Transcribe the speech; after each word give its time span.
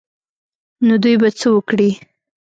نو 0.85 0.93
دوى 1.03 1.15
به 1.21 1.29
څه 1.39 1.47
وکړي. 1.55 1.91